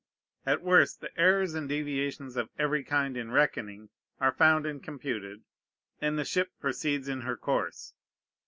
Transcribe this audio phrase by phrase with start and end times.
[0.47, 3.89] At worst, the errors and deviations of every kind in reckoning
[4.19, 5.43] are found and computed,
[6.01, 7.93] and the ship proceeds in her course.